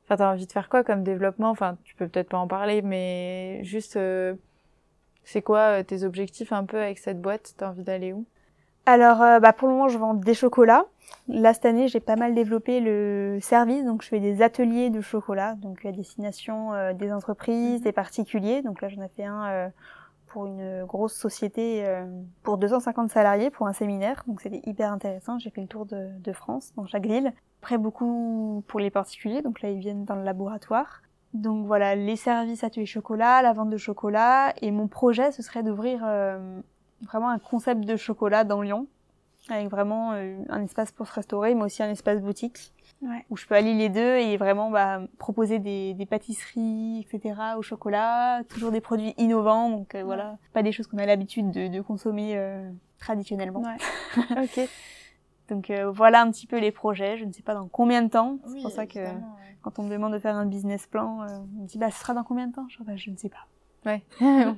[0.05, 1.49] Enfin, t'as envie de faire quoi comme développement?
[1.49, 4.35] Enfin, tu peux peut-être pas en parler, mais juste, euh,
[5.25, 7.55] c'est quoi euh, tes objectifs un peu avec cette boîte?
[7.57, 8.27] T'as envie d'aller où?
[8.85, 10.85] Alors, euh, bah, pour le moment, je vends des chocolats.
[11.27, 13.83] Là, cette année, j'ai pas mal développé le service.
[13.87, 15.55] Donc, je fais des ateliers de chocolat.
[15.55, 17.85] Donc, à destination des entreprises, Mhm.
[17.85, 18.61] des particuliers.
[18.61, 19.73] Donc là, j'en ai fait un
[20.35, 22.05] pour une grosse société euh,
[22.43, 24.25] pour 250 salariés pour un séminaire.
[24.27, 25.39] Donc, c'était hyper intéressant.
[25.39, 27.33] J'ai fait le tour de, France, dans chaque ville.
[27.63, 29.43] Après, beaucoup pour les particuliers.
[29.43, 31.03] Donc là, ils viennent dans le laboratoire.
[31.35, 34.53] Donc voilà, les services ateliers chocolat, la vente de chocolat.
[34.61, 36.61] Et mon projet, ce serait d'ouvrir euh,
[37.03, 38.89] vraiment un concept de chocolat dans Lyon,
[39.49, 42.73] avec vraiment euh, un espace pour se restaurer, mais aussi un espace boutique,
[43.05, 43.25] Ouais.
[43.31, 47.35] où je peux allier les deux et vraiment bah, proposer des, des pâtisseries, etc.
[47.59, 51.51] au chocolat, toujours des produits innovants, donc euh, voilà, pas des choses qu'on a l'habitude
[51.51, 53.61] de, de consommer euh, traditionnellement.
[53.63, 54.43] Ouais.
[54.45, 54.69] ok.
[55.51, 58.09] Donc euh, voilà un petit peu les projets, je ne sais pas dans combien de
[58.09, 59.01] temps, c'est pour ça que
[59.61, 61.27] quand on me demande de faire un business plan, euh,
[61.59, 62.67] on me dit bah ce sera dans combien de temps?
[62.71, 63.47] Je, bah, je ne sais pas.
[63.85, 64.03] Ouais.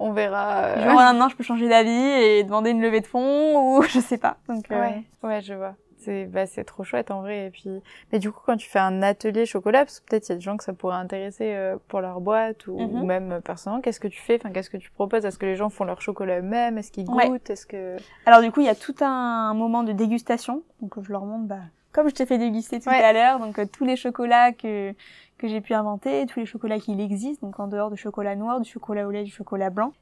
[0.00, 0.58] On verra.
[0.64, 3.76] euh, Genre, en un an, je peux changer d'avis et demander une levée de fonds
[3.78, 4.36] ou je sais pas.
[4.48, 5.74] Donc, euh, Ouais, ouais, je vois.
[6.08, 7.46] C'est bah, c'est trop chouette en vrai.
[7.46, 7.68] Et puis,
[8.12, 10.36] mais du coup, quand tu fais un atelier chocolat, parce que peut-être il y a
[10.36, 13.02] des gens que ça pourrait intéresser euh, pour leur boîte ou, Mhm.
[13.02, 14.36] ou même euh, personnellement, qu'est-ce que tu fais?
[14.36, 15.26] Enfin, qu'est-ce que tu proposes?
[15.26, 16.78] Est-ce que les gens font leur chocolat eux-mêmes?
[16.78, 17.16] Est-ce qu'ils goûtent?
[17.18, 17.40] Ouais.
[17.52, 20.62] Est-ce que Alors du coup, il y a tout un moment de dégustation.
[20.80, 21.60] Donc je leur montre, bah,
[21.92, 23.02] comme je t'ai fait déguster tout Ouais.
[23.04, 24.94] à l'heure, donc euh, tous les chocolats que
[25.36, 28.60] que j'ai pu inventer, tous les chocolats qui existent, donc en dehors du chocolat noir,
[28.60, 29.92] du chocolat au lait, du chocolat blanc.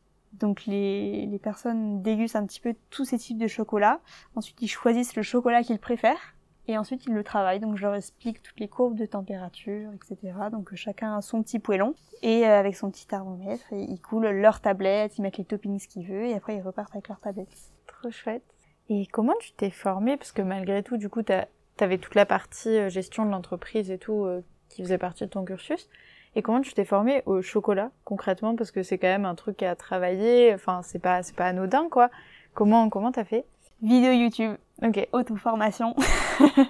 [0.41, 4.01] Donc les, les personnes dégustent un petit peu tous ces types de chocolat.
[4.35, 6.35] Ensuite, ils choisissent le chocolat qu'ils préfèrent.
[6.69, 7.61] Et ensuite, ils le travaillent.
[7.61, 10.35] Donc, je leur explique toutes les courbes de température, etc.
[10.51, 11.95] Donc, chacun a son petit poêlon.
[12.23, 16.09] Et euh, avec son petit thermomètre, ils coulent leur tablette, ils mettent les toppings qu'ils
[16.09, 17.49] veulent, et après, ils repartent avec leur tablette.
[17.87, 18.43] trop chouette
[18.89, 20.17] Et comment tu t'es formée?
[20.17, 21.47] Parce que malgré tout, du coup, t'as-
[21.77, 25.31] t'avais toute la partie euh, gestion de l'entreprise et tout euh, qui faisait partie de
[25.31, 25.89] ton cursus.
[26.37, 28.55] Et comment tu t'es formée au chocolat concrètement?
[28.55, 30.53] Parce que c'est quand même un truc à travailler.
[30.55, 32.11] Enfin, c'est pas c'est pas anodin quoi.
[32.55, 33.45] Comment comment t'as fait?
[33.83, 35.09] Vidéo YouTube, Ok.
[35.13, 35.95] auto-formation.
[36.57, 36.63] je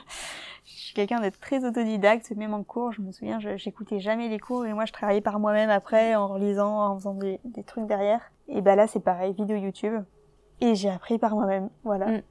[0.64, 4.38] suis quelqu'un de très autodidacte, même en cours, je me souviens, je- j'écoutais jamais les
[4.38, 7.86] cours et moi je travaillais par moi-même après en relisant, en faisant des, des trucs
[7.86, 8.20] derrière.
[8.48, 10.02] Et bah là c'est pareil, vidéo YouTube.
[10.60, 12.06] Et j'ai appris par moi-même, voilà.
[12.06, 12.22] Mm.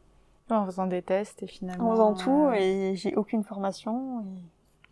[0.52, 1.88] En faisant des tests et finalement.
[1.88, 4.41] En faisant tout euh, et j'ai aucune formation et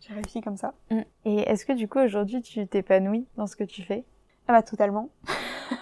[0.06, 0.74] j'ai réussi comme ça.
[0.90, 1.00] Mm.
[1.24, 4.04] Et est-ce que du coup aujourd'hui tu t'épanouis dans ce que tu fais?
[4.48, 5.10] Ah bah totalement.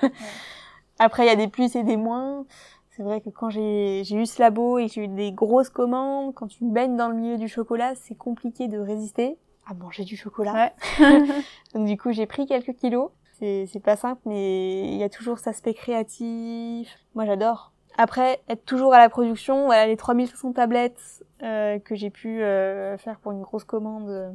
[0.98, 2.46] Après il y a des plus et des moins.
[2.90, 6.34] C'est vrai que quand j'ai eu ce labo et que j'ai eu des grosses commandes,
[6.34, 10.16] quand tu baignes dans le milieu du chocolat, c'est compliqué de résister à manger du
[10.16, 10.72] chocolat.
[11.74, 13.10] Donc du coup j'ai pris quelques kilos.
[13.40, 16.96] C'est pas simple mais il y a toujours cet aspect créatif.
[17.14, 17.72] Moi j'adore.
[17.98, 22.96] Après être toujours à la production, voilà les 3500 tablettes euh, que j'ai pu euh,
[22.98, 24.30] faire pour une grosse commande euh,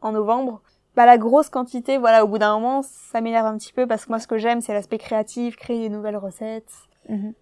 [0.00, 0.62] en novembre
[0.96, 4.04] bah, la grosse quantité, voilà, au bout d'un moment, ça m'énerve un petit peu parce
[4.04, 6.72] que moi, ce que j'aime, c'est l'aspect créatif, créer des nouvelles recettes.
[7.08, 7.32] Mhm.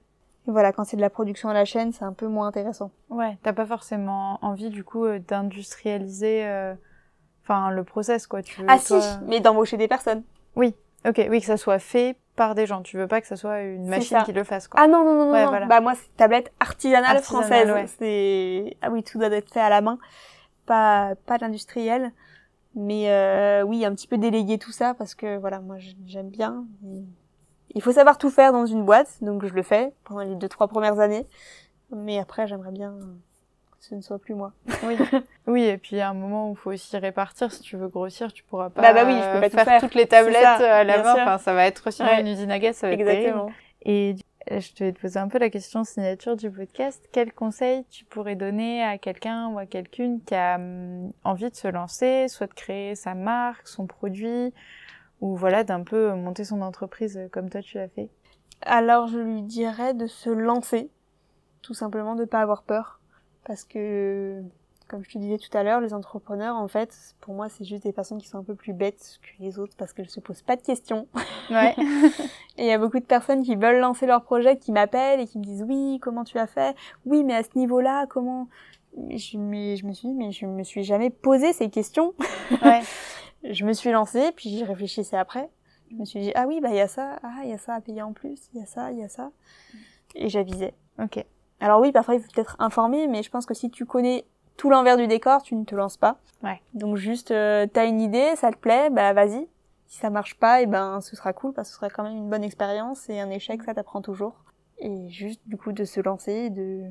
[0.47, 2.91] Et voilà, quand c'est de la production à la chaîne, c'est un peu moins intéressant.
[3.11, 6.75] Ouais, t'as pas forcément envie du coup euh, d'industrialiser, euh,
[7.43, 8.43] enfin le process quoi.
[8.43, 8.95] Tu veux, ah si,
[9.27, 10.23] mais d'embaucher des personnes.
[11.07, 12.81] Ok, oui que ça soit fait par des gens.
[12.83, 14.81] Tu veux pas que ça soit une machine qui le fasse, quoi.
[14.83, 15.49] Ah non, non, non, non, Ouais, non.
[15.51, 15.67] voilà.
[15.67, 17.71] Bah moi, c'est tablette artisanale, Artisanale, française.
[17.71, 17.87] ouais.
[17.99, 18.77] C'est...
[18.81, 19.99] Ah oui, tout doit être fait à la main.
[20.65, 22.13] Pas, pas d'industriel.
[22.75, 26.65] Mais euh, oui, un petit peu déléguer tout ça parce que voilà, moi j'aime bien.
[27.75, 30.49] Il faut savoir tout faire dans une boîte, donc je le fais pendant les deux,
[30.49, 31.27] trois premières années.
[31.91, 32.95] Mais après, j'aimerais bien
[33.81, 34.53] ce ne soit plus moi.
[34.85, 34.97] Oui.
[35.47, 37.53] oui, et puis il y a un moment où il faut aussi répartir.
[37.53, 39.65] Si tu veux grossir, tu pourras pas, Bah, bah oui, je peux euh, pas faire,
[39.65, 39.81] faire.
[39.81, 41.13] toutes les tablettes ça, euh, à la main.
[41.13, 42.21] Enfin, ça va être Ouais.
[42.21, 43.19] une usine à gaz, ça va être terrible.
[43.21, 43.51] Exactement.
[43.83, 44.17] Et
[44.51, 47.09] euh, je vais te poser un peu la question signature du podcast.
[47.13, 51.55] Quel conseil tu pourrais donner à quelqu'un ou à quelqu'une qui a hum, envie de
[51.55, 54.53] se lancer, soit de créer sa marque, son produit,
[55.21, 58.09] ou voilà, d'un peu monter son entreprise comme toi tu l'as fait?
[58.63, 60.91] Alors je lui dirais de se lancer,
[61.63, 62.98] tout simplement de pas avoir peur,
[63.49, 64.43] parce que
[64.87, 67.83] comme je te disais tout à l'heure, les entrepreneurs en fait, pour moi c'est juste
[67.83, 70.43] des personnes qui sont un peu plus bêtes que les autres parce qu'elles se posent
[70.43, 71.09] pas de questions.
[71.51, 71.75] Ouais.
[72.59, 75.27] Et il y a beaucoup de personnes qui veulent lancer leur projet, qui m'appellent et
[75.27, 76.77] qui me disent oui, comment tu as fait?
[77.07, 78.49] Oui, mais à ce niveau-là, comment?
[79.11, 82.15] Je, mais je me suis dit, mais je me suis jamais posé ces questions.
[82.63, 82.81] ouais.
[83.45, 85.49] Je me suis lancée, puis j'y réfléchissais après.
[85.93, 87.59] Je me suis dit, ah oui, bah il y a ça, ah il y a
[87.59, 89.31] ça à payer en plus, il y a ça, il y a ça.
[90.17, 90.75] Et j'avisais.
[90.99, 91.25] Ok.
[91.61, 94.25] Alors oui, parfois il faut peut-être informer, mais je pense que si tu connais
[94.57, 96.19] tout l'envers du décor, tu ne te lances pas.
[96.43, 96.61] Ouais.
[96.75, 99.49] Donc juste, euh, t'as une idée, ça te plaît, bah vas-y.
[99.87, 102.17] Si ça marche pas, et ben ce sera cool parce que ce sera quand même
[102.17, 104.35] une bonne expérience et un échec, ça t'apprend toujours.
[104.79, 106.85] Et juste du coup de se lancer, et de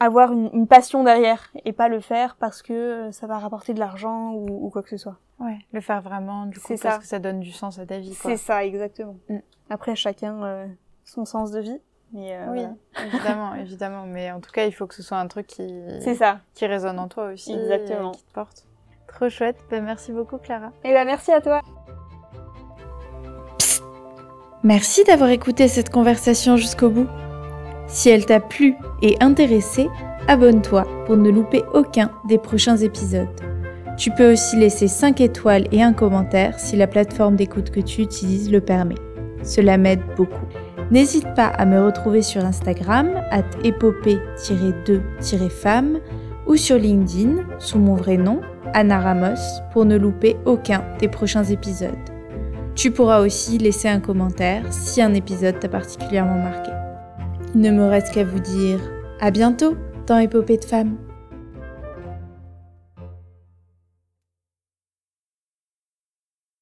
[0.00, 3.72] avoir une, une passion derrière et pas le faire parce que euh, ça va rapporter
[3.72, 5.16] de l'argent ou, ou quoi que ce soit.
[5.38, 5.58] Ouais.
[5.72, 6.98] Le faire vraiment, du coup, parce ça.
[6.98, 8.14] que ça donne du sens à ta vie.
[8.14, 9.16] C'est ça, exactement.
[9.28, 9.38] Mm.
[9.70, 10.66] Après, chacun euh,
[11.04, 11.80] son sens de vie.
[12.12, 13.06] Mais euh, Oui, voilà.
[13.06, 14.06] évidemment, évidemment.
[14.06, 16.40] Mais en tout cas, il faut que ce soit un truc qui, c'est ça.
[16.54, 17.52] qui résonne en toi aussi.
[17.52, 18.12] Exactement.
[18.12, 18.64] et qui te porte.
[19.08, 19.56] Trop chouette.
[19.70, 20.72] Ben, merci beaucoup, Clara.
[20.84, 21.60] Et ben merci à toi.
[24.62, 27.08] Merci d'avoir écouté cette conversation jusqu'au bout.
[27.88, 29.88] Si elle t'a plu et intéressé,
[30.28, 33.28] abonne-toi pour ne louper aucun des prochains épisodes.
[33.98, 38.02] Tu peux aussi laisser 5 étoiles et un commentaire si la plateforme d'écoute que tu
[38.02, 38.94] utilises le permet.
[39.42, 40.46] Cela m'aide beaucoup.
[40.92, 46.00] N'hésite pas à me retrouver sur Instagram, at épopée-2-femme,
[46.46, 48.42] ou sur LinkedIn, sous mon vrai nom,
[48.74, 49.40] Anna Ramos,
[49.72, 51.96] pour ne louper aucun des prochains épisodes.
[52.74, 56.72] Tu pourras aussi laisser un commentaire si un épisode t'a particulièrement marqué.
[57.54, 58.78] Il ne me reste qu'à vous dire
[59.18, 60.98] à bientôt dans Épopée de femmes.